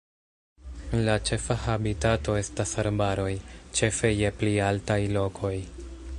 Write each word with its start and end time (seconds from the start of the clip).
La 1.07 1.17
ĉefa 1.29 1.57
habitato 1.65 2.39
estas 2.41 2.73
arbaroj, 2.85 3.29
ĉefe 3.81 4.13
je 4.23 4.35
pli 4.43 4.57
altaj 4.71 5.01
lokoj. 5.21 5.55